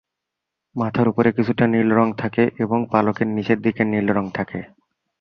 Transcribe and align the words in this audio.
মাথার 0.75 1.07
উপরে 1.07 1.29
কিছুটা 1.31 1.65
নীল 1.67 1.89
রং 1.93 2.07
থাকে 2.13 2.43
এবং 2.59 2.79
পালকের 2.91 3.27
নিচের 3.27 3.59
দিকে 3.61 3.81
নীল 3.85 4.07
রং 4.09 4.25
থাকে। 4.31 4.59